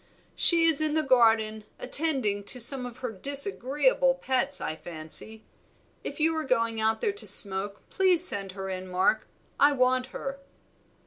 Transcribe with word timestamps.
"She 0.35 0.63
is 0.63 0.81
in 0.81 0.95
the 0.95 1.03
garden, 1.03 1.63
attending 1.77 2.43
to 2.45 2.59
some 2.59 2.87
of 2.87 2.97
her 3.05 3.11
disagreeable 3.11 4.15
pets, 4.15 4.59
I 4.59 4.75
fancy. 4.75 5.43
If 6.03 6.19
you 6.19 6.35
are 6.37 6.43
going 6.43 6.81
out 6.81 7.01
there 7.01 7.13
to 7.13 7.27
smoke, 7.27 7.87
please 7.91 8.25
send 8.27 8.53
her 8.53 8.67
in, 8.67 8.87
Mark; 8.87 9.27
I 9.59 9.73
want 9.73 10.07
her." 10.07 10.39